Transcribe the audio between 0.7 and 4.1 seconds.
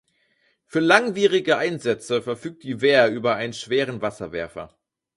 langwierige Einsätze verfügt die Wehr über einen schweren